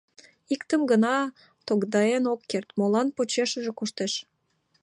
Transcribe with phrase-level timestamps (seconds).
[0.53, 1.15] Иктым гына
[1.67, 4.13] тогдаен ок керт: молан почешыже коштеш.